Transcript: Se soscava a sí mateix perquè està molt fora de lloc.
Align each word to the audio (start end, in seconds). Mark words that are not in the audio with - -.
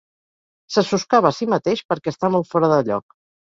Se 0.75 0.83
soscava 0.87 1.29
a 1.31 1.33
sí 1.41 1.49
mateix 1.55 1.85
perquè 1.93 2.17
està 2.17 2.33
molt 2.39 2.53
fora 2.57 2.73
de 2.75 2.83
lloc. 2.91 3.19